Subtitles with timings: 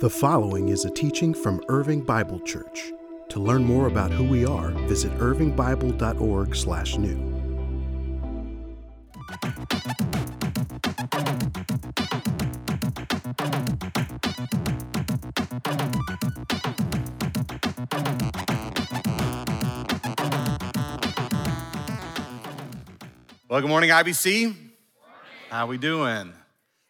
[0.00, 2.90] The following is a teaching from Irving Bible Church.
[3.28, 7.18] To learn more about who we are, visit irvingbible.org/new.
[23.50, 24.56] Well, good morning, IBC.
[25.50, 26.32] How we doing?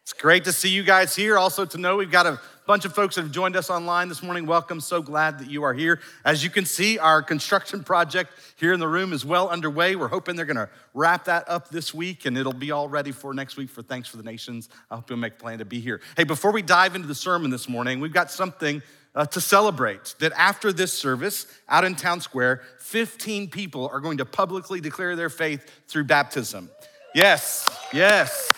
[0.03, 1.37] It's great to see you guys here.
[1.37, 2.39] Also to know we've got a
[2.71, 4.45] bunch of folks that have joined us online this morning.
[4.45, 4.79] Welcome.
[4.79, 5.99] So glad that you are here.
[6.23, 9.97] As you can see, our construction project here in the room is well underway.
[9.97, 13.11] We're hoping they're going to wrap that up this week and it'll be all ready
[13.11, 14.69] for next week for Thanks for the Nations.
[14.89, 15.99] I hope you'll make a plan to be here.
[16.15, 18.81] Hey, before we dive into the sermon this morning, we've got something
[19.15, 24.19] uh, to celebrate that after this service out in Town Square, 15 people are going
[24.19, 26.69] to publicly declare their faith through baptism.
[27.13, 28.53] Yes, yes.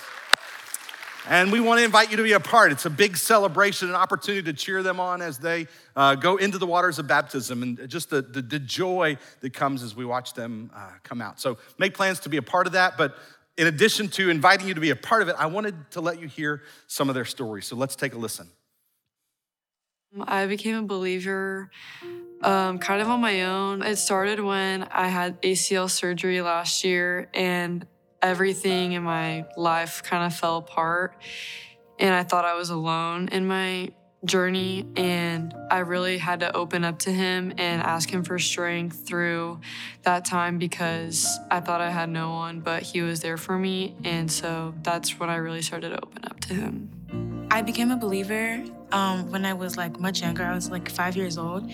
[1.30, 2.72] And we want to invite you to be a part.
[2.74, 6.58] It's a big celebration, an opportunity to cheer them on as they uh, go into
[6.58, 10.34] the waters of baptism and just the, the, the joy that comes as we watch
[10.34, 11.40] them uh, come out.
[11.40, 12.98] So make plans to be a part of that.
[12.98, 13.16] But
[13.58, 16.20] in addition to inviting you to be a part of it, I wanted to let
[16.20, 17.68] you hear some of their stories.
[17.68, 18.50] So let's take a listen.
[20.22, 21.72] I became a believer
[22.44, 23.82] um, kind of on my own.
[23.82, 27.88] It started when I had ACL surgery last year and
[28.24, 31.16] everything in my life kind of fell apart.
[32.00, 33.92] And I thought I was alone in my
[34.26, 34.88] journey.
[34.96, 39.60] And I really had to open up to him and ask him for strength through
[40.04, 43.96] that time because I thought I had no one, but he was there for me.
[44.04, 47.48] And so that's when I really started to open up to him.
[47.52, 50.44] I became a believer um, when I was like much younger.
[50.44, 51.70] I was like five years old.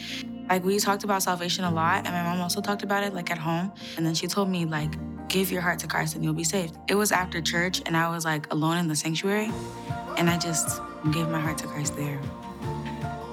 [0.50, 3.30] Like we talked about salvation a lot, and my mom also talked about it like
[3.30, 3.72] at home.
[3.96, 4.92] And then she told me like,
[5.30, 6.76] give your heart to Christ and you'll be saved.
[6.88, 9.52] It was after church, and I was like alone in the sanctuary,
[10.18, 12.20] and I just gave my heart to Christ there.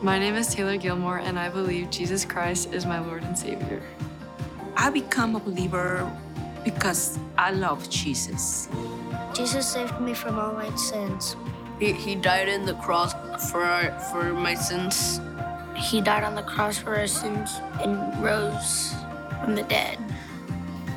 [0.02, 3.82] My name is Taylor Gilmore, and I believe Jesus Christ is my Lord and Savior.
[4.76, 6.10] I become a believer
[6.64, 8.68] because I love Jesus.
[9.34, 11.34] Jesus saved me from all my sins.
[11.80, 13.14] He, he died in the cross
[13.50, 15.20] for our, for my sins.
[15.74, 18.94] He died on the cross for our sins and rose
[19.42, 19.98] from the dead.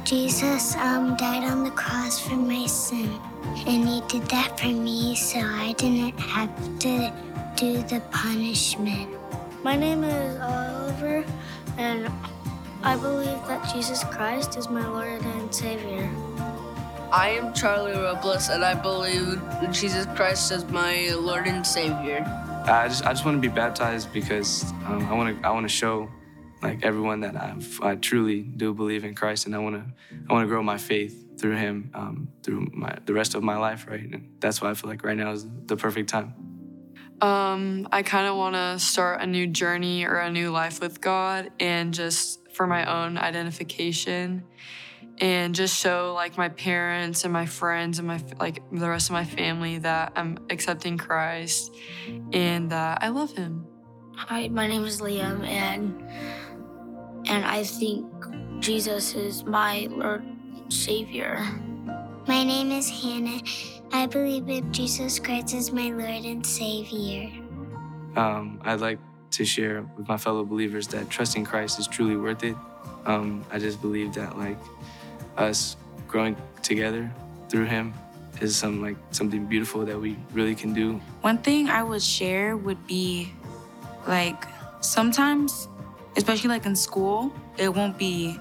[0.09, 3.13] Jesus um, died on the cross for my sin,
[3.67, 6.49] and he did that for me so I didn't have
[6.79, 7.13] to
[7.55, 9.07] do the punishment.
[9.61, 11.23] My name is Oliver,
[11.77, 12.11] and
[12.81, 16.09] I believe that Jesus Christ is my Lord and Savior.
[17.11, 19.39] I am Charlie Robles, and I believe
[19.71, 22.25] Jesus Christ is my Lord and Savior.
[22.65, 25.65] I just I just want to be baptized because um, I want to I want
[25.65, 26.09] to show
[26.61, 29.85] like everyone that I've, I truly do believe in Christ, and I want to
[30.29, 33.57] I want to grow my faith through Him um, through my the rest of my
[33.57, 34.01] life, right?
[34.01, 36.33] And that's why I feel like right now is the perfect time.
[37.21, 41.01] Um, I kind of want to start a new journey or a new life with
[41.01, 44.43] God, and just for my own identification,
[45.19, 49.13] and just show like my parents and my friends and my like the rest of
[49.13, 51.73] my family that I'm accepting Christ
[52.33, 53.65] and that I love Him.
[54.15, 56.03] Hi, my name is Liam, and
[57.29, 58.11] and I think
[58.59, 60.25] Jesus is my Lord
[60.69, 61.45] Savior.
[62.27, 63.39] My name is Hannah.
[63.93, 67.29] I believe that Jesus Christ is my Lord and Savior.
[68.15, 68.99] Um, I'd like
[69.31, 72.55] to share with my fellow believers that trusting Christ is truly worth it.
[73.05, 74.57] Um, I just believe that like
[75.37, 77.09] us growing together
[77.47, 77.93] through Him
[78.41, 80.99] is some like something beautiful that we really can do.
[81.21, 83.31] One thing I would share would be
[84.07, 84.45] like
[84.81, 85.67] sometimes,
[86.15, 88.39] especially like in school, it won't be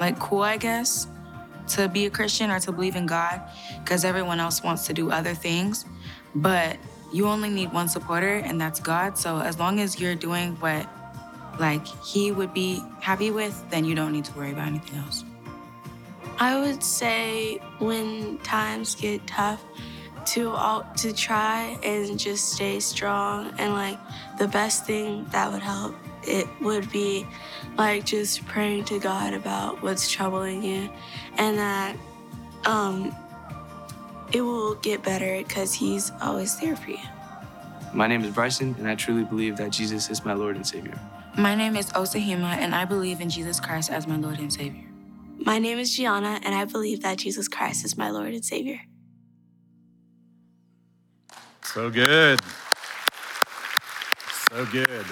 [0.00, 1.06] like cool, I guess,
[1.68, 3.40] to be a Christian or to believe in God
[3.82, 5.84] because everyone else wants to do other things.
[6.34, 6.76] But
[7.12, 9.16] you only need one supporter, and that's God.
[9.16, 10.88] So as long as you're doing what
[11.60, 15.24] like he would be happy with, then you don't need to worry about anything else.
[16.38, 19.64] I would say when times get tough,
[20.26, 23.98] to all to try and just stay strong and like
[24.38, 25.94] the best thing that would help
[26.28, 27.26] it would be
[27.76, 30.90] like just praying to God about what's troubling you
[31.36, 31.96] and that
[32.64, 33.14] um
[34.32, 36.98] it will get better because he's always there for you.
[37.92, 40.98] My name is Bryson, and I truly believe that Jesus is my Lord and Savior.
[41.38, 44.84] My name is Osahima, and I believe in Jesus Christ as my Lord and Savior.
[45.38, 48.80] My name is Gianna, and I believe that Jesus Christ is my Lord and Savior.
[51.62, 52.40] So good.
[54.50, 55.06] So good.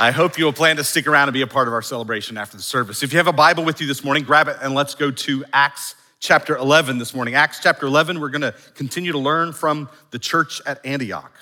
[0.00, 2.38] I hope you will plan to stick around and be a part of our celebration
[2.38, 3.02] after the service.
[3.02, 5.44] If you have a Bible with you this morning, grab it and let's go to
[5.52, 7.34] Acts chapter 11 this morning.
[7.34, 11.32] Acts chapter 11, we're going to continue to learn from the church at Antioch.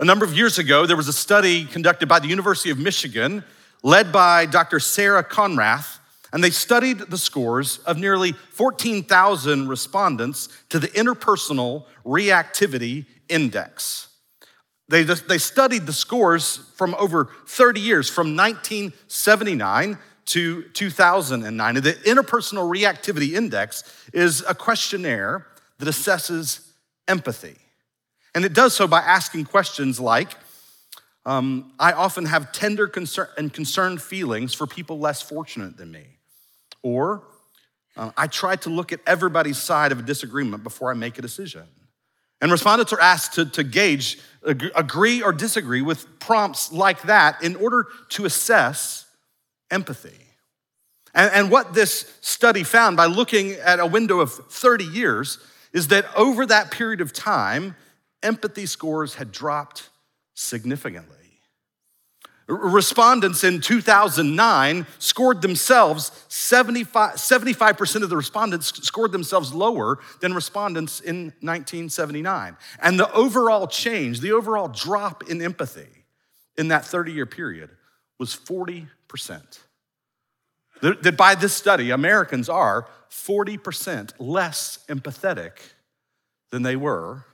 [0.00, 3.44] A number of years ago, there was a study conducted by the University of Michigan,
[3.82, 4.80] led by Dr.
[4.80, 5.98] Sara Konrath,
[6.32, 14.08] and they studied the scores of nearly 14,000 respondents to the Interpersonal Reactivity Index.
[14.88, 21.74] They, they studied the scores from over 30 years, from 1979 to 2009.
[21.74, 25.46] the Interpersonal Reactivity Index is a questionnaire
[25.78, 26.68] that assesses
[27.08, 27.56] empathy.
[28.34, 30.36] And it does so by asking questions like
[31.24, 36.04] um, I often have tender concern and concerned feelings for people less fortunate than me.
[36.82, 37.24] Or
[37.96, 41.22] uh, I try to look at everybody's side of a disagreement before I make a
[41.22, 41.64] decision.
[42.40, 47.56] And respondents are asked to, to gauge, agree or disagree with prompts like that in
[47.56, 49.06] order to assess
[49.70, 50.26] empathy.
[51.14, 55.38] And, and what this study found by looking at a window of 30 years
[55.72, 57.74] is that over that period of time,
[58.22, 59.88] empathy scores had dropped
[60.34, 61.25] significantly.
[62.48, 71.00] Respondents in 2009 scored themselves 75, 75% of the respondents scored themselves lower than respondents
[71.00, 72.56] in 1979.
[72.80, 75.88] And the overall change, the overall drop in empathy
[76.56, 77.70] in that 30 year period
[78.18, 78.86] was 40%.
[80.82, 85.58] That by this study, Americans are 40% less empathetic
[86.50, 87.24] than they were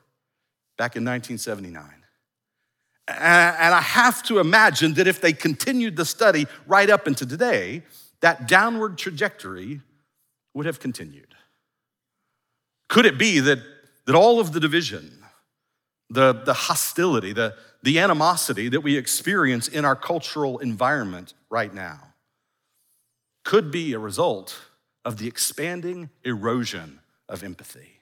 [0.78, 2.01] back in 1979.
[3.08, 7.82] And I have to imagine that if they continued the study right up into today,
[8.20, 9.80] that downward trajectory
[10.54, 11.34] would have continued.
[12.88, 13.58] Could it be that,
[14.06, 15.24] that all of the division,
[16.10, 22.00] the, the hostility, the, the animosity that we experience in our cultural environment right now
[23.44, 24.56] could be a result
[25.04, 27.98] of the expanding erosion of empathy,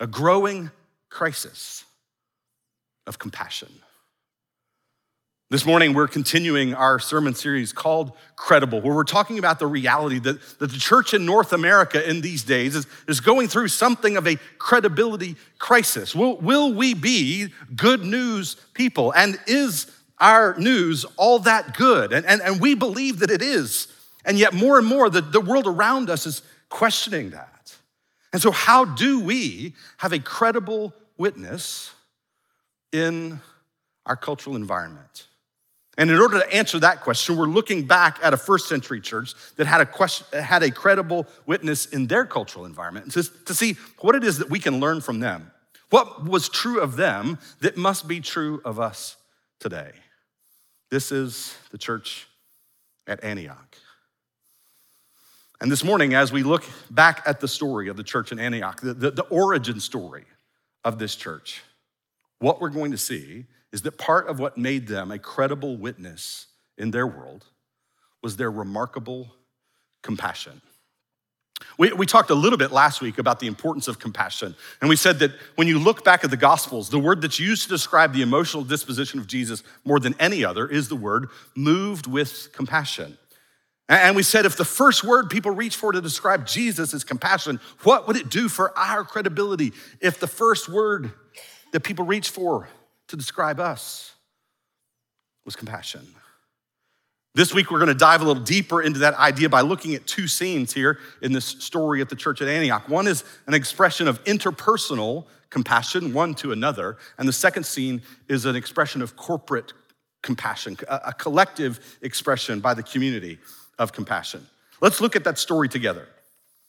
[0.00, 0.70] a growing
[1.10, 1.84] crisis
[3.06, 3.68] of compassion?
[5.52, 10.18] This morning, we're continuing our sermon series called Credible, where we're talking about the reality
[10.20, 14.16] that, that the church in North America in these days is, is going through something
[14.16, 16.14] of a credibility crisis.
[16.14, 19.12] Will, will we be good news people?
[19.12, 22.14] And is our news all that good?
[22.14, 23.88] And, and, and we believe that it is.
[24.24, 26.40] And yet, more and more, the, the world around us is
[26.70, 27.76] questioning that.
[28.32, 31.92] And so, how do we have a credible witness
[32.90, 33.42] in
[34.06, 35.26] our cultural environment?
[35.98, 39.34] And in order to answer that question, we're looking back at a first century church
[39.56, 43.76] that had a, question, had a credible witness in their cultural environment to, to see
[44.00, 45.50] what it is that we can learn from them.
[45.90, 49.16] What was true of them that must be true of us
[49.60, 49.90] today?
[50.88, 52.26] This is the church
[53.06, 53.76] at Antioch.
[55.60, 58.80] And this morning, as we look back at the story of the church in Antioch,
[58.80, 60.24] the, the, the origin story
[60.84, 61.62] of this church,
[62.38, 66.46] what we're going to see is that part of what made them a credible witness
[66.76, 67.46] in their world
[68.22, 69.34] was their remarkable
[70.02, 70.60] compassion.
[71.78, 74.54] We, we talked a little bit last week about the importance of compassion.
[74.80, 77.64] And we said that when you look back at the Gospels, the word that's used
[77.64, 82.06] to describe the emotional disposition of Jesus more than any other is the word moved
[82.06, 83.16] with compassion.
[83.88, 87.60] And we said if the first word people reach for to describe Jesus is compassion,
[87.82, 91.12] what would it do for our credibility if the first word
[91.72, 92.68] that people reach for
[93.12, 94.14] to describe us
[95.44, 96.00] was compassion.
[97.34, 100.06] This week, we're going to dive a little deeper into that idea by looking at
[100.06, 102.88] two scenes here in this story at the church at Antioch.
[102.88, 108.46] One is an expression of interpersonal compassion, one to another, and the second scene is
[108.46, 109.74] an expression of corporate
[110.22, 113.38] compassion, a collective expression by the community
[113.78, 114.46] of compassion.
[114.80, 116.08] Let's look at that story together.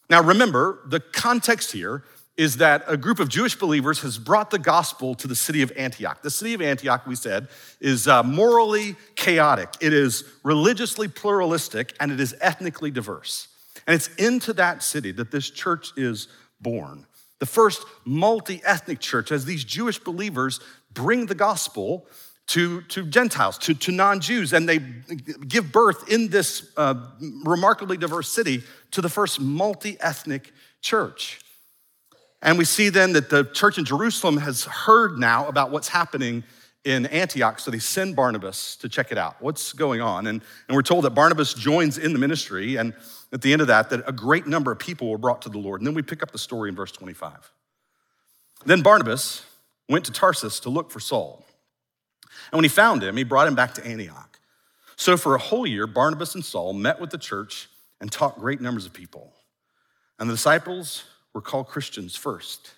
[0.10, 2.04] Now, remember, the context here
[2.36, 5.72] is that a group of Jewish believers has brought the gospel to the city of
[5.78, 6.22] Antioch.
[6.24, 7.48] The city of Antioch, we said,
[7.80, 13.50] is uh, morally chaotic, it is religiously pluralistic, and it is ethnically diverse.
[13.86, 16.28] And it's into that city that this church is
[16.60, 17.06] born.
[17.40, 20.60] The first multi ethnic church, as these Jewish believers
[20.94, 22.08] bring the gospel
[22.48, 24.80] to, to Gentiles, to, to non Jews, and they
[25.48, 26.96] give birth in this uh,
[27.44, 31.43] remarkably diverse city to the first multi ethnic church.
[32.44, 36.44] And we see then that the church in Jerusalem has heard now about what's happening
[36.84, 39.38] in Antioch, so they send Barnabas to check it out.
[39.40, 40.28] What's going on?
[40.28, 42.94] And, and we're told that Barnabas joins in the ministry, and
[43.32, 45.58] at the end of that, that a great number of people were brought to the
[45.58, 45.80] Lord.
[45.80, 47.54] And then we pick up the story in verse 25.
[48.66, 49.46] Then Barnabas
[49.88, 51.46] went to Tarsus to look for Saul.
[52.52, 54.38] And when he found him, he brought him back to Antioch.
[54.98, 57.70] So for a whole year, Barnabas and Saul met with the church
[58.02, 59.32] and taught great numbers of people.
[60.20, 62.72] And the disciples were called Christians first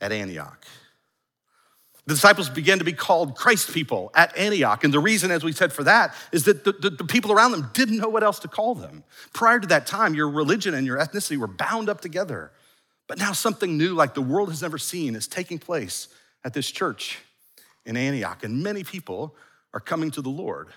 [0.00, 0.64] at Antioch.
[2.06, 4.82] The disciples began to be called Christ people at Antioch.
[4.82, 7.52] And the reason, as we said, for that is that the, the, the, people around
[7.52, 9.04] them didn't know what else to call them.
[9.34, 12.50] Prior to that time, your religion and your ethnicity were bound up together.
[13.08, 16.08] But now something new, like the world has never seen, is taking place
[16.44, 17.18] at this church
[17.84, 18.42] in Antioch.
[18.42, 19.36] And many people
[19.74, 20.68] are coming to the Lord.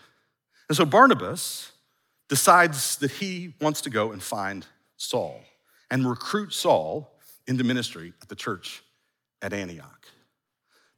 [0.67, 1.72] And so Barnabas
[2.27, 4.65] decides that he wants to go and find
[4.98, 5.39] Saul
[5.91, 7.13] and recruit Saul
[7.45, 8.81] into ministry at the church
[9.41, 10.07] at Antioch.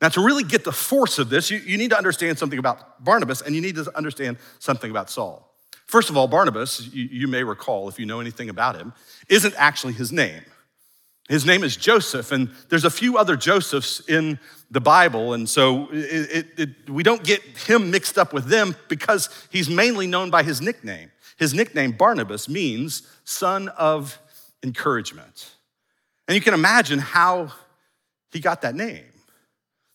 [0.02, 3.04] Now, to really get the force of this, you, you need to understand something about
[3.04, 5.50] Barnabas and you need to understand something about Saul.
[5.86, 8.94] First of all, Barnabas, you, you may recall if you know anything about him,
[9.30, 10.44] isn't actually his name.
[11.30, 15.88] His name is Joseph, and there's a few other Josephs in the Bible, and so
[15.92, 20.30] it, it, it, we don't get him mixed up with them because he's mainly known
[20.30, 21.12] by his nickname.
[21.38, 24.20] His nickname, Barnabas, means son of
[24.64, 25.52] encouragement.
[26.28, 27.52] And you can imagine how
[28.32, 29.04] he got that name.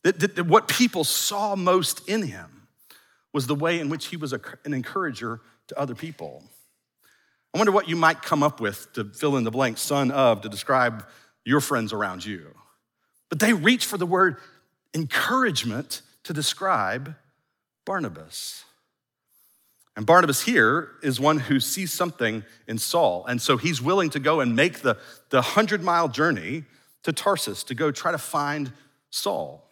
[0.04, 2.68] That, that, that what people saw most in him
[3.32, 6.44] was the way in which he was a, an encourager to other people.
[7.54, 10.42] I wonder what you might come up with to fill in the blank, son of,
[10.42, 11.06] to describe
[11.44, 12.54] your friends around you.
[13.28, 14.36] But they reach for the word
[14.94, 17.14] encouragement to describe
[17.84, 18.64] Barnabas.
[19.98, 23.26] And Barnabas here is one who sees something in Saul.
[23.26, 24.96] And so he's willing to go and make the,
[25.30, 26.62] the 100 mile journey
[27.02, 28.72] to Tarsus to go try to find
[29.10, 29.68] Saul.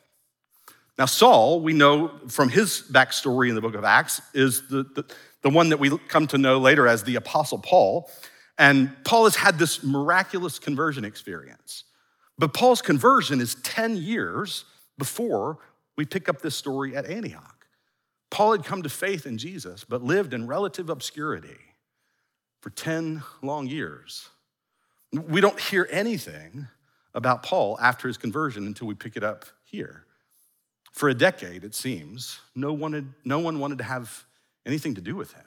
[0.99, 5.05] Now, Saul, we know from his backstory in the book of Acts, is the, the,
[5.43, 8.11] the, one that we come to know later as the Apostle Paul.
[8.59, 11.85] And Paul has had this miraculous conversion experience.
[12.37, 14.65] But Paul's conversion is 10 years
[14.99, 15.59] before
[15.97, 17.56] we pick up this story at Antioch.
[18.37, 21.57] Paul had come to faith in Jesus, but lived in relative obscurity
[22.61, 24.29] for 10 long years.
[25.11, 26.67] We don't hear anything
[27.15, 30.05] about Paul after his conversion until we pick it up here.
[30.93, 34.27] For a decade, it seems, no one, had, no one wanted to have
[34.67, 35.47] anything to do with him.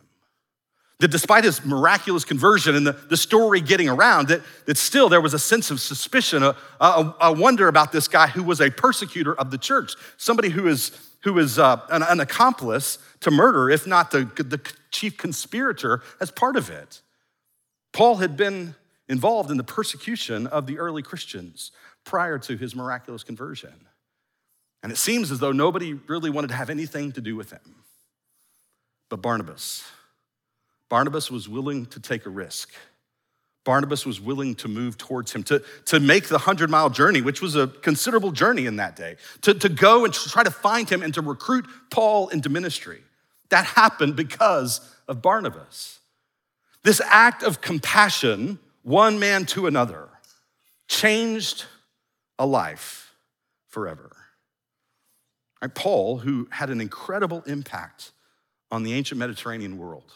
[0.98, 5.22] That despite his miraculous conversion and the, the story getting around, that, that still there
[5.22, 8.72] was a sense of suspicion, a, a, a wonder about this guy who was a
[8.72, 13.70] persecutor of the church, somebody who is, who is uh, an, an accomplice to murder,
[13.70, 14.62] if not the, the
[14.92, 17.02] chief conspirator as part of it.
[17.92, 18.76] Paul had been
[19.08, 21.72] involved in the persecution of the early Christians
[22.06, 23.74] prior to his miraculous conversion.
[24.82, 27.84] And it seems as though nobody really wanted to have anything to do with him.
[29.10, 29.84] But Barnabas,
[30.88, 32.72] Barnabas was willing to take a risk.
[33.66, 37.42] Barnabas was willing to move towards him, to, to make the 100 mile journey, which
[37.42, 41.04] was a considerable journey in that day, to, to go and try to find him
[41.04, 43.02] and to recruit Paul into ministry.
[43.50, 46.00] That happened because of Barnabas.
[46.84, 50.08] This act of compassion, one man to another,
[50.88, 51.66] changed
[52.38, 53.14] a life
[53.68, 54.16] forever.
[55.62, 55.74] Right?
[55.74, 58.12] Paul, who had an incredible impact
[58.72, 60.14] on the ancient Mediterranean world,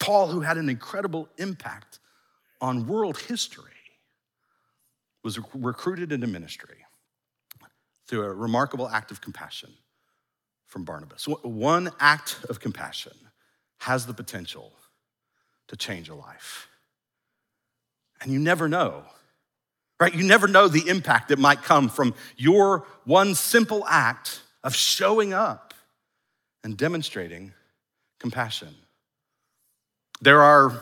[0.00, 2.00] Paul, who had an incredible impact
[2.64, 3.70] on world history,
[5.22, 6.78] was recruited into ministry
[8.06, 9.68] through a remarkable act of compassion
[10.64, 11.28] from Barnabas.
[11.42, 13.12] One act of compassion
[13.80, 14.72] has the potential
[15.68, 16.68] to change a life.
[18.22, 19.02] And you never know,
[20.00, 20.14] right?
[20.14, 25.34] You never know the impact that might come from your one simple act of showing
[25.34, 25.74] up
[26.62, 27.52] and demonstrating
[28.18, 28.74] compassion.
[30.22, 30.80] There are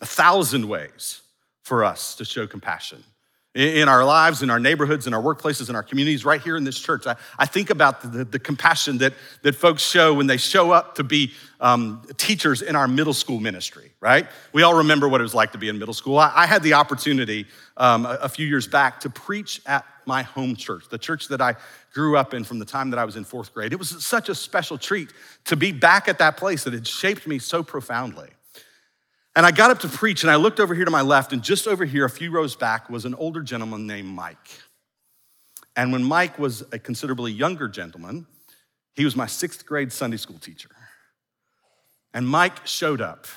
[0.00, 1.22] a thousand ways
[1.62, 3.02] for us to show compassion
[3.54, 6.64] in our lives, in our neighborhoods, in our workplaces, in our communities, right here in
[6.64, 7.06] this church.
[7.06, 10.70] I, I think about the, the, the, compassion that, that folks show when they show
[10.70, 14.28] up to be um, teachers in our middle school ministry, right?
[14.52, 16.18] We all remember what it was like to be in middle school.
[16.18, 20.22] I, I had the opportunity um, a, a few years back to preach at my
[20.22, 21.56] home church, the church that I
[21.92, 23.72] grew up in from the time that I was in fourth grade.
[23.72, 25.08] It was such a special treat
[25.46, 28.28] to be back at that place that had shaped me so profoundly.
[29.38, 31.44] And I got up to preach, and I looked over here to my left, and
[31.44, 34.48] just over here, a few rows back, was an older gentleman named Mike.
[35.76, 38.26] And when Mike was a considerably younger gentleman,
[38.96, 40.70] he was my sixth grade Sunday school teacher.
[42.12, 43.28] And Mike showed up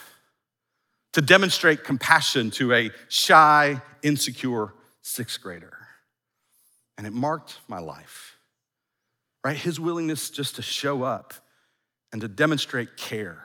[1.14, 5.78] to demonstrate compassion to a shy, insecure sixth grader.
[6.98, 8.38] And it marked my life,
[9.44, 9.56] right?
[9.56, 11.36] His willingness just to show up
[12.12, 13.44] and to demonstrate care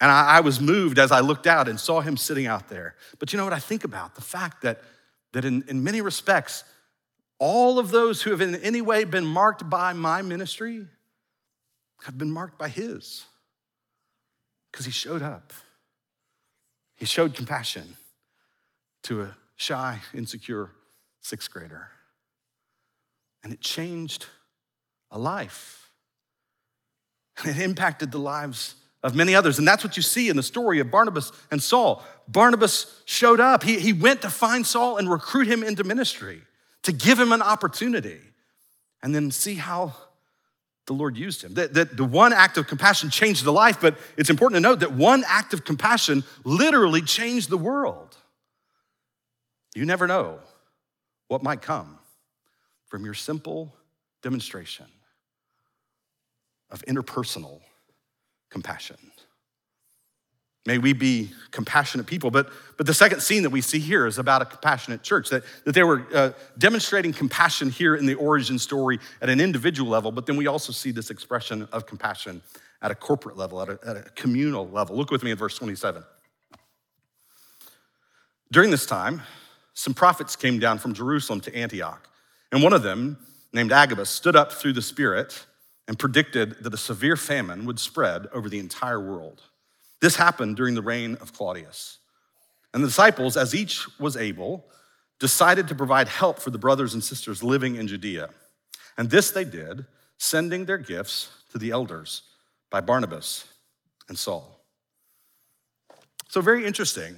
[0.00, 2.94] and I, I, was moved as I looked out and saw him sitting out there.
[3.18, 4.14] But you know what I think about?
[4.14, 4.82] The fact that,
[5.32, 6.64] that in, in many respects,
[7.38, 10.86] all of those who have in any way been marked by my ministry
[12.04, 13.24] have been marked by his
[14.70, 15.52] because he showed up.
[16.96, 17.96] He showed compassion
[19.04, 20.70] to a shy, insecure
[21.20, 21.88] sixth grader.
[23.42, 24.26] And it changed
[25.10, 25.90] a life.
[27.38, 29.58] And it impacted the lives of many others.
[29.58, 32.04] And that's what you see in the story of Barnabas and Saul.
[32.28, 33.62] Barnabas showed up.
[33.62, 36.42] He, he went to find Saul and recruit him into ministry,
[36.82, 38.20] to give him an opportunity,
[39.02, 39.94] and then see how
[40.86, 41.54] the Lord used him.
[41.54, 44.80] That, that the one act of compassion changed the life, but it's important to note
[44.80, 48.16] that one act of compassion literally changed the world.
[49.74, 50.40] You never know
[51.28, 51.98] what might come
[52.88, 53.72] from your simple
[54.20, 54.86] demonstration
[56.70, 57.60] of interpersonal
[58.50, 58.96] compassion.
[60.66, 62.30] May we be compassionate people.
[62.30, 65.42] But, but the second scene that we see here is about a compassionate church, that,
[65.64, 70.12] that they were uh, demonstrating compassion here in the origin story at an individual level,
[70.12, 72.42] but then we also see this expression of compassion
[72.82, 74.96] at a corporate level, at a, at a communal level.
[74.96, 76.04] Look with me at verse 27.
[78.52, 79.22] During this time,
[79.72, 82.06] some prophets came down from Jerusalem to Antioch,
[82.52, 83.16] and one of them,
[83.52, 85.46] named Agabus, stood up through the Spirit
[85.90, 89.42] and predicted that a severe famine would spread over the entire world.
[90.00, 91.98] This happened during the reign of Claudius.
[92.72, 94.64] And the disciples, as each was able,
[95.18, 98.30] decided to provide help for the brothers and sisters living in Judea.
[98.96, 99.84] And this they did,
[100.16, 102.22] sending their gifts to the elders
[102.70, 103.44] by Barnabas
[104.08, 104.60] and Saul.
[106.28, 107.16] So, very interesting,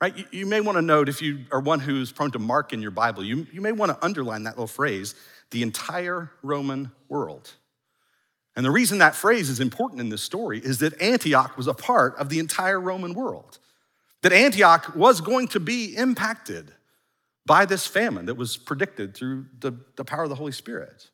[0.00, 0.14] right?
[0.30, 2.92] You, may want to note, if you are one who's prone to mark in your
[2.92, 5.16] Bible, you, you may want to underline that little phrase
[5.50, 7.50] the entire Roman world.
[8.56, 11.74] And the reason that phrase is important in this story is that Antioch was a
[11.74, 13.58] part of the entire Roman world.
[14.22, 16.72] That Antioch was going to be impacted
[17.44, 21.10] by this famine that was predicted through the, the power of the Holy Spirit.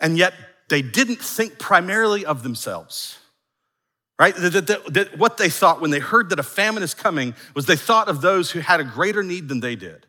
[0.00, 0.32] And yet
[0.68, 3.18] they didn't think primarily of themselves,
[4.18, 4.34] right?
[4.36, 7.66] That, that, that what they thought when they heard that a famine is coming was
[7.66, 10.06] they thought of those who had a greater need than they did.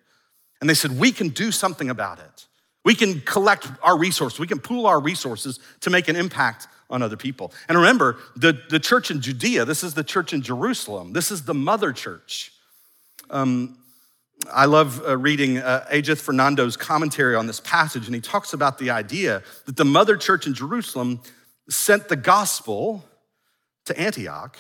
[0.62, 2.46] And they said, We can do something about it.
[2.86, 7.02] We can collect our resources, we can pool our resources to make an impact on
[7.02, 7.52] other people.
[7.68, 11.44] And remember, the, the church in Judea, this is the church in Jerusalem, this is
[11.44, 12.54] the mother church.
[13.30, 13.80] Um,
[14.54, 18.78] I love uh, reading uh, Ajith Fernando's commentary on this passage, and he talks about
[18.78, 21.22] the idea that the mother church in Jerusalem
[21.70, 23.04] sent the gospel
[23.86, 24.58] to Antioch,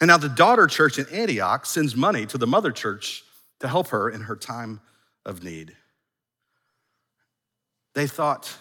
[0.00, 3.22] and now the daughter church in Antioch sends money to the mother church
[3.60, 4.80] to help her in her time
[5.24, 5.76] of need.
[7.94, 8.56] They thought,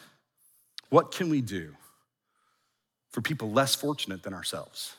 [0.90, 1.76] what can we do
[3.12, 4.96] for people less fortunate than ourselves?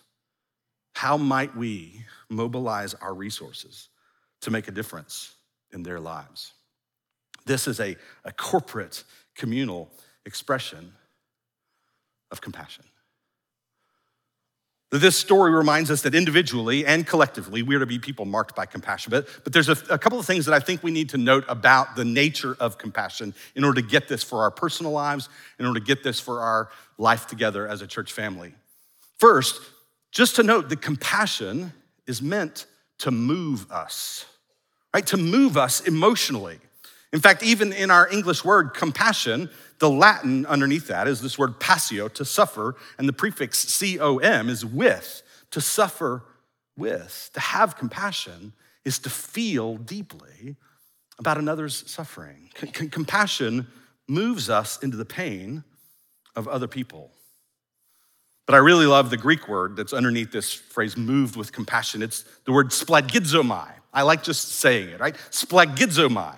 [0.94, 3.88] How might we mobilize our resources
[4.42, 5.34] to make a difference
[5.72, 6.52] in their lives?
[7.46, 9.90] This is a, a corporate, communal
[10.26, 10.92] expression
[12.30, 12.84] of compassion.
[14.90, 18.66] This story reminds us that individually and collectively, we are to be people marked by
[18.66, 19.10] compassion.
[19.10, 21.44] But, but there's a, a, couple of things that I think we need to note
[21.46, 25.28] about the nature of compassion in order to get this for our personal lives,
[25.60, 28.52] in order to get this for our life together as a church family.
[29.18, 29.60] First,
[30.10, 31.72] just to note that compassion
[32.08, 32.66] is meant
[32.98, 34.26] to move us,
[34.92, 35.06] right?
[35.06, 36.58] To move us emotionally.
[37.12, 41.58] In fact, even in our English word compassion, the Latin underneath that is this word
[41.58, 46.22] passio, to suffer, and the prefix com is with, to suffer
[46.76, 47.30] with.
[47.34, 48.52] To have compassion
[48.84, 50.56] is to feel deeply
[51.18, 52.50] about another's suffering.
[52.72, 53.66] Compassion
[54.06, 55.64] moves us into the pain
[56.36, 57.10] of other people.
[58.46, 62.02] But I really love the Greek word that's underneath this phrase, moved with compassion.
[62.02, 63.70] It's the word splanchnizomai.
[63.92, 65.14] I like just saying it, right?
[65.30, 66.36] Splanchnizomai.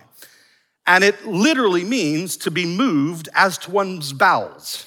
[0.86, 4.86] And it literally means to be moved as to one's bowels,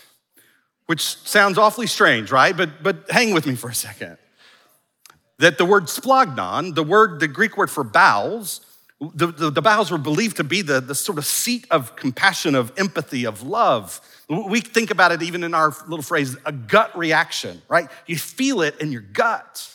[0.87, 2.55] which sounds awfully strange, right?
[2.55, 4.17] But, but hang with me for a second.
[5.39, 8.61] That the word splanchnon, the word, the Greek word for bowels,
[8.99, 12.55] the, the, the, bowels were believed to be the, the sort of seat of compassion,
[12.55, 13.99] of empathy, of love.
[14.29, 17.89] We think about it even in our little phrase, a gut reaction, right?
[18.07, 19.74] You feel it in your gut.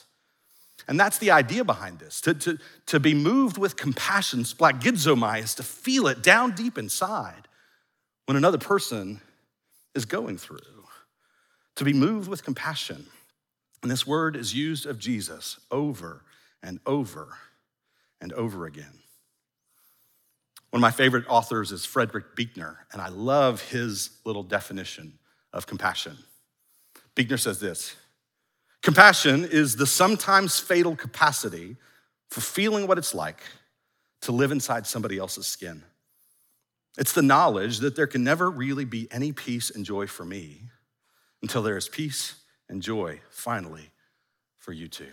[0.91, 2.21] And that's the idea behind this.
[2.23, 7.47] To, to, to be moved with compassion, splanchnizomai, is to feel it down deep inside
[8.27, 9.21] when another person
[9.95, 10.59] is going through.
[11.77, 13.07] To be moved with compassion.
[13.83, 16.25] And this word is used of Jesus over
[16.61, 17.39] and over
[18.21, 18.99] and over again.
[20.71, 25.21] One of my favorite authors is Frederick Buechner, and I love his little definition
[25.53, 26.19] of compassion.
[27.15, 27.95] Buechner says this
[28.83, 31.77] Compassion is the sometimes fatal capacity
[32.31, 33.43] for feeling what it's like
[34.23, 35.83] to live inside somebody else's skin.
[36.99, 40.63] It's the knowledge that there can never really be any peace and joy for me
[41.43, 42.35] until there is peace
[42.69, 43.91] and joy finally
[44.59, 45.13] for you too.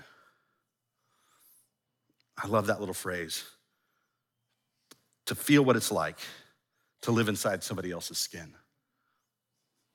[2.42, 3.44] I love that little phrase
[5.26, 6.20] to feel what it's like
[7.02, 8.54] to live inside somebody else's skin.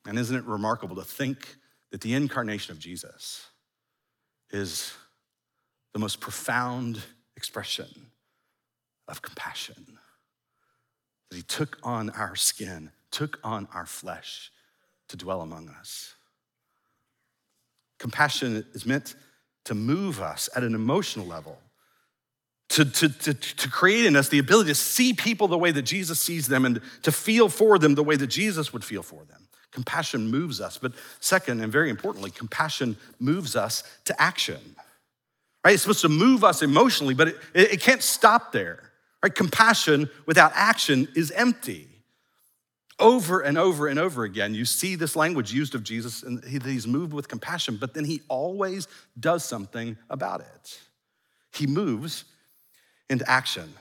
[0.06, 1.56] And isn't it remarkable to think
[1.90, 3.46] that the incarnation of Jesus
[4.52, 4.92] is
[5.92, 7.00] the most profound
[7.36, 7.88] expression
[9.08, 9.98] of compassion?
[11.30, 14.50] That he took on our skin, took on our flesh
[15.08, 16.14] to dwell among us.
[17.98, 19.14] Compassion is meant
[19.64, 21.58] to move us at an emotional level,
[22.70, 25.82] to, to, to, to, create in us the ability to see people the way that
[25.82, 29.24] Jesus sees them and to feel for them the way that Jesus would feel for
[29.24, 29.46] them.
[29.72, 30.78] Compassion moves us.
[30.78, 34.60] But second, and very importantly, compassion moves us to action.
[35.64, 35.74] Right?
[35.74, 38.92] It's supposed to move us emotionally, but it, it, can't stop there.
[39.22, 39.34] Right?
[39.34, 41.88] Compassion without action is empty.
[42.98, 46.86] Over and over and over again, you see this language used of Jesus, and he's
[46.86, 48.86] moved with compassion, but then he always
[49.18, 50.78] does something about it.
[51.52, 52.24] He moves
[53.08, 53.72] into action.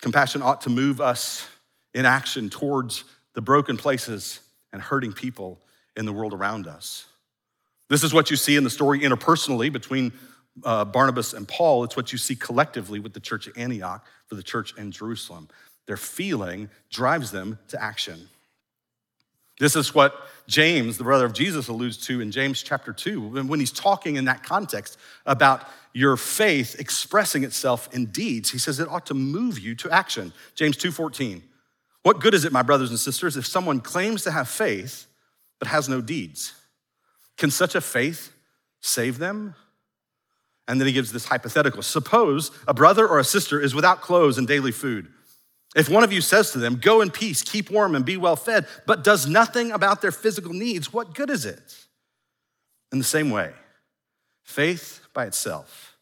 [0.00, 1.46] Compassion ought to move us
[1.94, 3.04] in action towards
[3.38, 4.40] the broken places
[4.72, 5.60] and hurting people
[5.96, 7.06] in the world around us.
[7.88, 10.12] This is what you see in the story interpersonally between
[10.64, 11.84] uh, Barnabas and Paul.
[11.84, 15.46] It's what you see collectively with the church at Antioch for the church in Jerusalem.
[15.86, 18.28] Their feeling drives them to action.
[19.60, 20.16] This is what
[20.48, 24.24] James, the brother of Jesus, alludes to in James chapter 2, when he's talking in
[24.24, 28.50] that context about your faith expressing itself in deeds.
[28.50, 30.32] He says it ought to move you to action.
[30.56, 31.42] James 2:14.
[32.02, 35.06] What good is it, my brothers and sisters, if someone claims to have faith
[35.58, 36.54] but has no deeds?
[37.36, 38.32] Can such a faith
[38.80, 39.54] save them?
[40.66, 41.82] And then he gives this hypothetical.
[41.82, 45.08] Suppose a brother or a sister is without clothes and daily food.
[45.76, 48.36] If one of you says to them, Go in peace, keep warm, and be well
[48.36, 51.76] fed, but does nothing about their physical needs, what good is it?
[52.92, 53.52] In the same way,
[54.42, 55.96] faith by itself,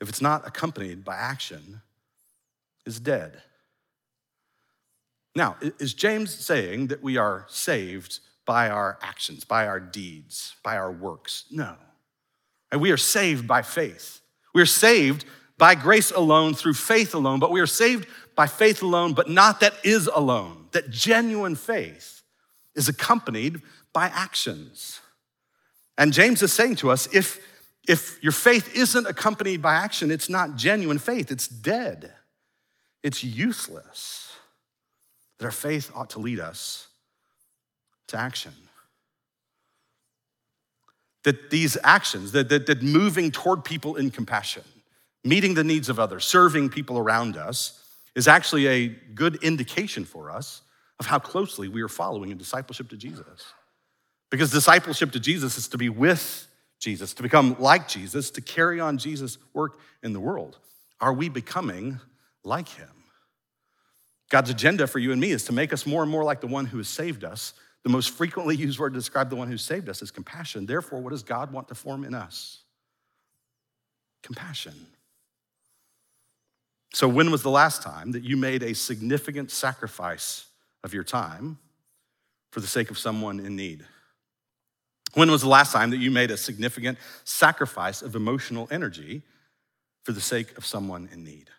[0.00, 1.82] if it's not accompanied by action,
[2.86, 3.42] is dead.
[5.34, 10.76] Now, is James saying that we are saved by our actions, by our deeds, by
[10.76, 11.44] our works?
[11.50, 11.76] No.
[12.70, 14.20] And we are saved by faith.
[14.54, 15.24] We are saved
[15.58, 19.60] by grace alone, through faith alone, but we are saved by faith alone, but not
[19.60, 20.66] that is alone.
[20.72, 22.22] That genuine faith
[22.74, 23.60] is accompanied
[23.92, 25.00] by actions.
[25.96, 27.40] And James is saying to us if,
[27.86, 32.12] if your faith isn't accompanied by action, it's not genuine faith, it's dead,
[33.02, 34.23] it's useless.
[35.38, 36.88] That our faith ought to lead us
[38.08, 38.52] to action.
[41.24, 44.64] That these actions, that, that, that moving toward people in compassion,
[45.24, 47.80] meeting the needs of others, serving people around us,
[48.14, 50.62] is actually a good indication for us
[51.00, 53.44] of how closely we are following in discipleship to Jesus.
[54.30, 56.46] Because discipleship to Jesus is to be with
[56.78, 60.58] Jesus, to become like Jesus, to carry on Jesus' work in the world.
[61.00, 62.00] Are we becoming
[62.44, 62.88] like him?
[64.34, 66.48] God's agenda for you and me is to make us more and more like the
[66.48, 67.54] one who has saved us.
[67.84, 70.66] The most frequently used word to describe the one who saved us is compassion.
[70.66, 72.64] Therefore, what does God want to form in us?
[74.24, 74.74] Compassion.
[76.92, 80.46] So, when was the last time that you made a significant sacrifice
[80.82, 81.56] of your time
[82.50, 83.84] for the sake of someone in need?
[85.12, 89.22] When was the last time that you made a significant sacrifice of emotional energy
[90.02, 91.50] for the sake of someone in need?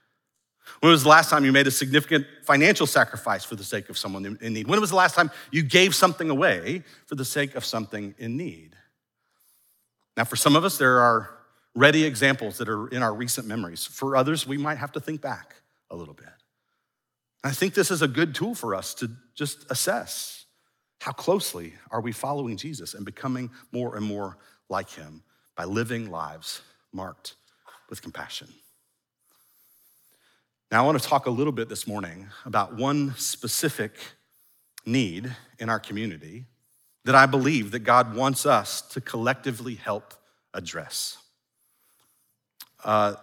[0.79, 3.97] When was the last time you made a significant financial sacrifice for the sake of
[3.97, 4.67] someone in need?
[4.67, 8.37] When was the last time you gave something away for the sake of something in
[8.37, 8.75] need?
[10.17, 11.29] Now, for some of us, there are
[11.75, 13.85] ready examples that are in our recent memories.
[13.85, 15.55] For others, we might have to think back
[15.91, 16.27] a little bit.
[17.43, 20.45] I think this is a good tool for us to just assess
[21.01, 24.37] how closely are we following Jesus and becoming more and more
[24.69, 25.21] like him
[25.55, 27.35] by living lives marked
[27.89, 28.47] with compassion.
[30.71, 33.91] Now, I want to talk a little bit this morning about one specific
[34.83, 36.45] need in our community
[37.03, 40.15] that I believe that God wants us to collectively help
[40.55, 41.17] address.
[42.83, 43.13] Uh,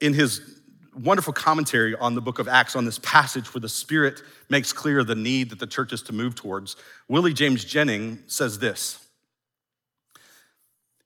[0.00, 0.60] in his
[0.92, 5.04] wonderful commentary on the book of Acts on this passage where the Spirit makes clear
[5.04, 6.74] the need that the church is to move towards,
[7.06, 9.06] Willie James Jennings says this.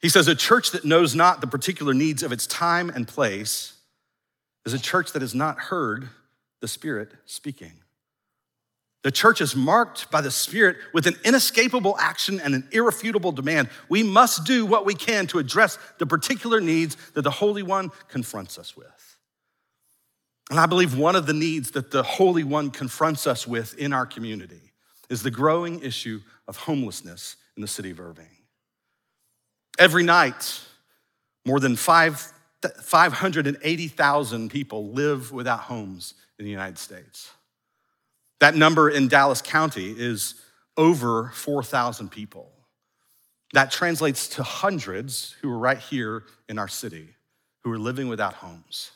[0.01, 3.75] He says, A church that knows not the particular needs of its time and place
[4.65, 6.09] is a church that has not heard
[6.61, 7.73] the Spirit speaking.
[9.03, 13.69] The church is marked by the Spirit with an inescapable action and an irrefutable demand.
[13.89, 17.91] We must do what we can to address the particular needs that the Holy One
[18.09, 19.19] confronts us with.
[20.51, 23.93] And I believe one of the needs that the Holy One confronts us with in
[23.93, 24.73] our community
[25.11, 28.29] is the growing issue of homelessness in the city of Irving.
[29.79, 30.61] Every night,
[31.45, 37.31] more than five, 580,000 people live without homes in the United States.
[38.41, 40.35] That number in Dallas County is
[40.77, 42.51] over 4,000 people.
[43.53, 47.15] That translates to hundreds who are right here in our city
[47.63, 48.91] who are living without homes.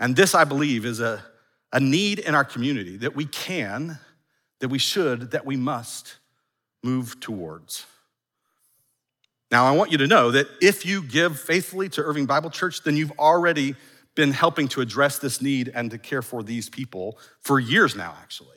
[0.00, 1.24] And this, I believe, is a,
[1.72, 3.98] a need in our community that we can,
[4.60, 6.16] that we should, that we must
[6.82, 7.86] move towards.
[9.54, 12.82] Now, I want you to know that if you give faithfully to Irving Bible Church,
[12.82, 13.76] then you've already
[14.16, 18.16] been helping to address this need and to care for these people for years now,
[18.20, 18.48] actually.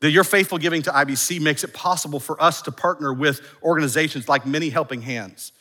[0.00, 4.26] That your faithful giving to IBC makes it possible for us to partner with organizations
[4.26, 5.52] like Many Helping Hands.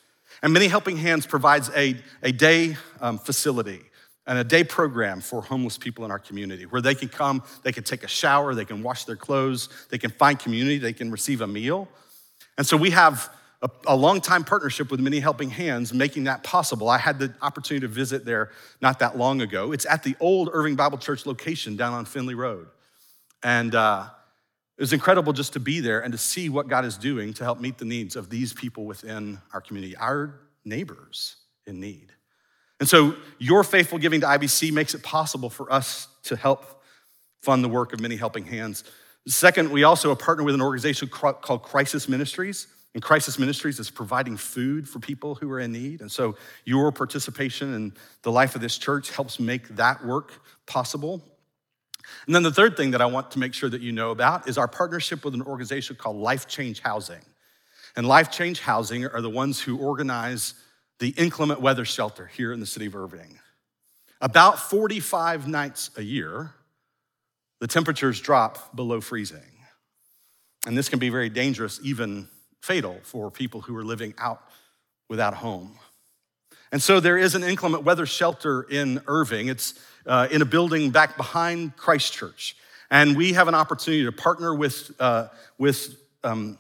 [0.42, 3.82] And Many Helping Hands provides a, a day um, facility
[4.26, 7.74] and a day program for homeless people in our community where they can come, they
[7.74, 11.12] can take a shower, they can wash their clothes, they can find community, they can
[11.12, 11.90] receive a meal.
[12.58, 13.30] And so we have
[13.62, 16.90] a, a long time partnership with Many Helping Hands making that possible.
[16.90, 19.72] I had the opportunity to visit there not that long ago.
[19.72, 22.68] It's at the old Irving Bible Church location down on Finley Road.
[23.44, 24.08] And uh,
[24.78, 27.44] it was incredible just to be there and to see what God is doing to
[27.44, 32.12] help meet the needs of these people within our community, our neighbors in need.
[32.80, 36.84] And so, your faithful giving to IBC makes it possible for us to help
[37.42, 38.84] fund the work of many helping hands.
[39.28, 42.68] Second, we also partner with an organization called Crisis Ministries.
[42.96, 46.00] And Crisis Ministries is providing food for people who are in need.
[46.00, 50.32] And so, your participation in the life of this church helps make that work
[50.66, 51.22] possible.
[52.26, 54.48] And then the third thing that I want to make sure that you know about
[54.48, 57.20] is our partnership with an organization called Life Change Housing.
[57.98, 60.54] And Life Change Housing are the ones who organize
[61.00, 63.40] the inclement weather shelter here in the city of Irving.
[64.22, 66.52] About 45 nights a year,
[67.60, 69.42] the temperatures drop below freezing.
[70.66, 72.30] And this can be very dangerous, even
[72.66, 74.42] fatal, for people who are living out
[75.08, 75.78] without a home.
[76.72, 79.50] And so there is an inclement weather shelter in Irving.
[79.50, 79.76] It's
[80.08, 82.58] uh, in a building back behind Christ Church.
[82.90, 85.28] And we have an opportunity to partner with, uh,
[85.60, 86.58] with um,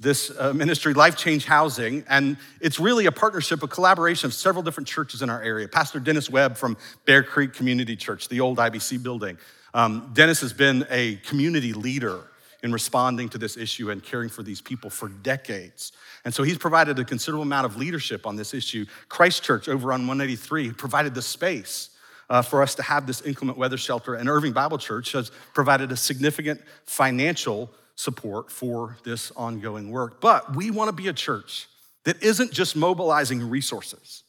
[0.00, 2.04] this uh, ministry, Life Change Housing.
[2.08, 5.68] And it's really a partnership, a collaboration of several different churches in our area.
[5.68, 9.38] Pastor Dennis Webb from Bear Creek Community Church, the old IBC building.
[9.72, 12.24] Um, Dennis has been a community leader
[12.64, 15.92] in responding to this issue and caring for these people for decades.
[16.24, 18.86] And so he's provided a considerable amount of leadership on this issue.
[19.10, 21.90] Christ Church over on 183 provided the space
[22.30, 24.14] uh, for us to have this inclement weather shelter.
[24.14, 30.22] And Irving Bible Church has provided a significant financial support for this ongoing work.
[30.22, 31.68] But we want to be a church
[32.04, 34.22] that isn't just mobilizing resources,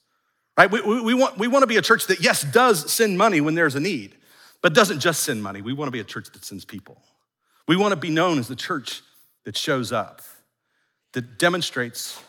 [0.58, 0.70] right?
[0.70, 3.40] We, we, we, want, we want to be a church that, yes, does send money
[3.40, 4.14] when there's a need,
[4.62, 5.62] but doesn't just send money.
[5.62, 7.02] We want to be a church that sends people.
[7.68, 9.02] We want to be known as the church
[9.44, 10.22] that shows up,
[11.14, 12.22] that demonstrates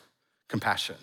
[0.48, 0.96] compassion,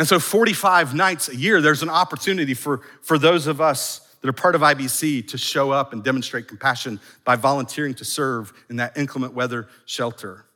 [0.00, 4.28] and so, 45 nights a year, there's an opportunity for, for those of us that
[4.28, 8.76] are part of IBC to show up and demonstrate compassion by volunteering to serve in
[8.76, 10.46] that inclement weather shelter.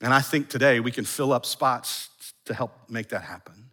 [0.00, 2.08] And I think today we can fill up spots
[2.46, 3.70] to help make that happen.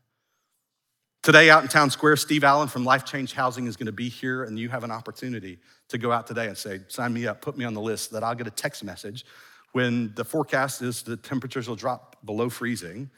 [1.24, 4.10] Today, out in Town Square, Steve Allen from Life Change Housing is going to be
[4.10, 5.58] here, and you have an opportunity
[5.90, 8.24] to go out today and say, Sign me up, put me on the list, that
[8.24, 9.26] I'll get a text message
[9.72, 13.10] when the forecast is the temperatures will drop below freezing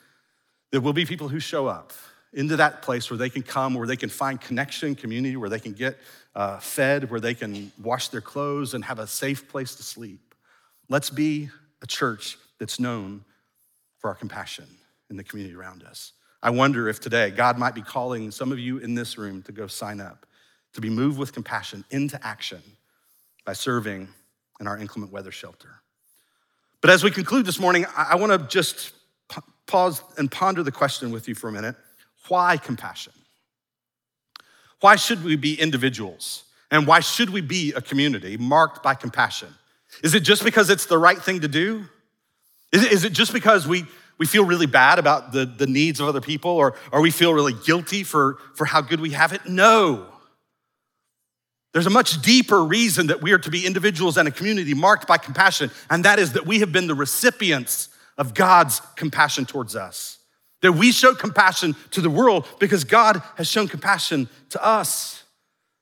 [0.71, 1.91] there will be people who show up
[2.33, 5.59] into that place where they can come, where they can find connection, community, where they
[5.59, 5.97] can get
[6.33, 10.33] uh, fed, where they can wash their clothes and have a safe place to sleep.
[10.87, 11.49] Let's be
[11.81, 13.25] a church that's known
[13.97, 14.65] for our compassion
[15.09, 16.13] in the community around us.
[16.41, 19.51] I wonder if today God might be calling some of you in this room to
[19.51, 20.25] go sign up,
[20.73, 22.61] to be moved with compassion into action
[23.45, 24.07] by serving
[24.59, 25.81] in our inclement weather shelter.
[26.81, 28.93] But as we conclude this morning, I, want to just
[29.67, 31.75] pause and ponder the question with you for a minute
[32.27, 33.13] why compassion?
[34.79, 36.43] Why should we be individuals?
[36.69, 39.49] And why should we be a community marked by compassion?
[40.03, 41.85] Is it just because it's the right thing to do?
[42.71, 43.85] Is it, is it just because we,
[44.17, 47.33] we feel really bad about the, the needs of other people or, or we feel
[47.33, 49.45] really guilty for, for how good we have it?
[49.45, 50.07] No.
[51.73, 55.07] There's a much deeper reason that we are to be individuals and a community marked
[55.07, 59.75] by compassion, and that is that we have been the recipients of God's compassion towards
[59.75, 60.17] us.
[60.61, 65.23] That we show compassion to the world because God has shown compassion to us.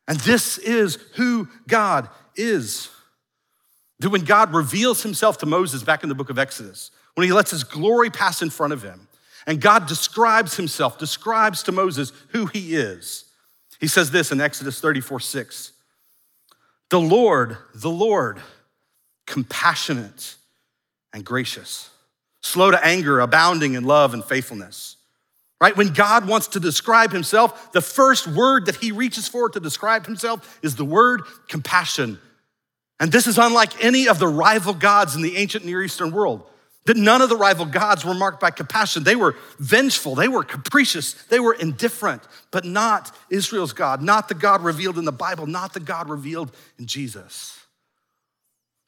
[0.07, 2.89] And this is who God is.
[3.99, 7.33] That when God reveals himself to Moses back in the book of Exodus, when he
[7.33, 9.07] lets his glory pass in front of him,
[9.45, 13.25] and God describes himself, describes to Moses who he is,
[13.79, 15.73] he says this in Exodus 34 6.
[16.89, 18.41] The Lord, the Lord,
[19.25, 20.35] compassionate
[21.13, 21.89] and gracious
[22.41, 24.97] slow to anger, abounding in love and faithfulness.
[25.61, 25.75] Right?
[25.75, 30.05] When God wants to describe himself, the first word that he reaches for to describe
[30.05, 32.17] himself is the word compassion.
[32.99, 36.49] And this is unlike any of the rival gods in the ancient Near Eastern world.
[36.89, 39.03] That none of the rival gods were marked by compassion.
[39.03, 44.33] They were vengeful, they were capricious, they were indifferent, but not Israel's God, not the
[44.33, 47.59] God revealed in the Bible, not the God revealed in Jesus.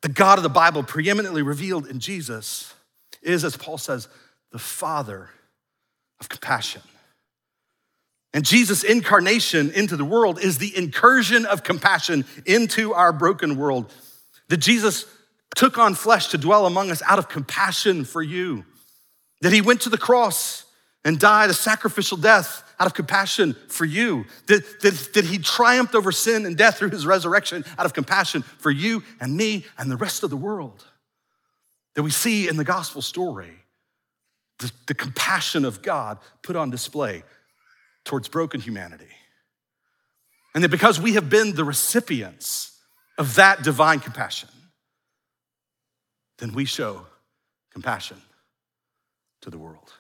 [0.02, 2.74] The God of the Bible, preeminently revealed in Jesus,
[3.22, 4.08] is, as Paul says,
[4.52, 5.30] the Father
[6.20, 6.82] of compassion.
[8.34, 13.94] And Jesus' incarnation into the world is the incursion of compassion into our broken world.
[14.48, 15.06] That Jesus
[15.56, 18.66] took on flesh to dwell among us out of compassion for you.
[19.42, 20.66] That he went to the cross
[21.04, 24.26] and died a sacrificial death out of compassion for you.
[24.48, 28.44] That, that, that he triumphed over sin and death through his resurrection out of compassion
[28.44, 30.86] for you and me and the rest of the world.
[31.96, 33.52] That we see in the gospel story
[34.60, 37.24] the, the compassion of God put on display
[38.06, 39.10] towards broken humanity.
[40.54, 42.78] And that because we have been the recipients
[43.18, 44.50] of that divine compassion,
[46.42, 47.06] then we show
[47.72, 48.20] compassion
[49.42, 49.94] to the world.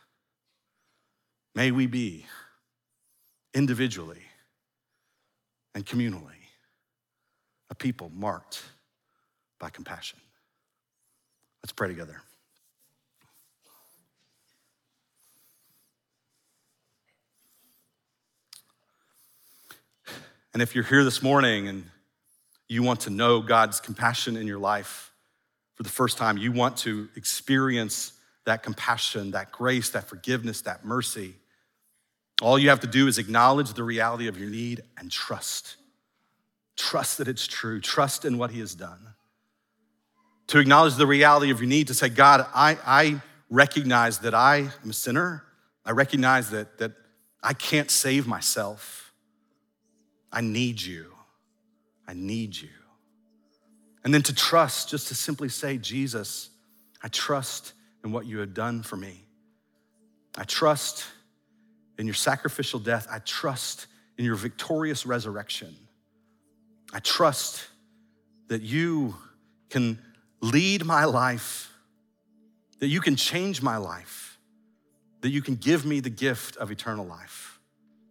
[1.54, 2.25] May we be
[3.54, 4.23] individually
[5.75, 6.41] and communally
[7.69, 8.63] a people marked
[9.60, 10.19] by compassion.
[11.62, 12.23] Let's pray together.
[20.54, 21.86] And if you're here this morning and
[22.67, 25.11] you want to know God's compassion in your life
[25.82, 28.13] for the first time, you want to experience
[28.46, 31.34] that compassion, that grace, that forgiveness, that mercy,
[32.39, 35.78] all you have to do is acknowledge the reality of your need and trust.
[36.78, 39.00] Trust that it's true, trust in what He has done.
[40.50, 44.58] To acknowledge the reality of your need, to say, God, I, I recognize that I
[44.84, 45.41] am a sinner.
[45.84, 46.91] I recognize that, that
[47.41, 49.13] I can't save myself.
[50.32, 51.08] I need you.
[52.08, 52.70] I need you.
[54.03, 56.49] And then to trust, just to simply say, Jesus,
[57.03, 59.25] I trust in what you have done for me.
[60.37, 61.05] I trust
[61.97, 63.07] in your sacrificial death.
[63.11, 63.87] I trust
[64.17, 65.75] in your victorious resurrection.
[66.93, 67.67] I trust
[68.47, 69.15] that you
[69.69, 69.99] can
[70.41, 71.71] lead my life,
[72.79, 74.39] that you can change my life,
[75.21, 77.59] that you can give me the gift of eternal life.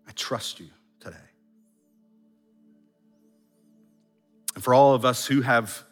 [0.08, 0.68] I trust you
[4.60, 5.84] And for all of us who have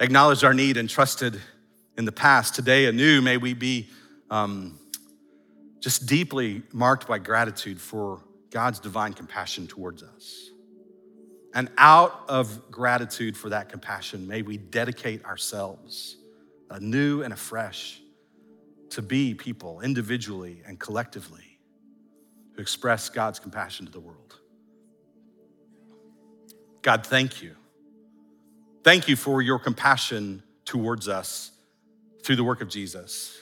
[0.00, 1.40] acknowledged our need and trusted
[1.96, 3.88] in the past, today anew, may we be
[4.28, 4.78] um,
[5.80, 10.50] just deeply marked by gratitude for God's divine compassion towards us.
[11.54, 16.18] And out of gratitude for that compassion, may we dedicate ourselves
[16.68, 18.02] anew and afresh
[18.90, 21.58] to be people individually and collectively
[22.56, 24.38] who express God's compassion to the world.
[26.82, 27.56] God, thank you
[28.86, 31.50] Thank you for your compassion towards us
[32.22, 33.36] through the work of Jesus.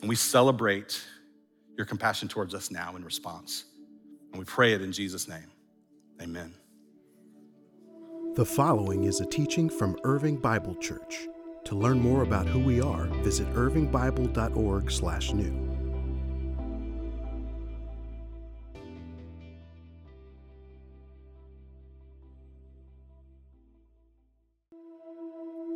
[0.00, 1.04] And we celebrate
[1.76, 3.66] your compassion towards us now in response.
[4.32, 5.50] And we pray it in Jesus' name.
[6.22, 6.54] Amen.
[8.34, 11.28] The following is a teaching from Irving Bible Church.
[11.64, 15.77] To learn more about who we are, visit irvingbible.org/new.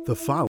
[0.05, 0.52] The following